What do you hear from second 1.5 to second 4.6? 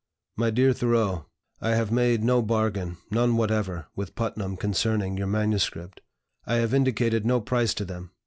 I have made no bargain none whatever with Putnam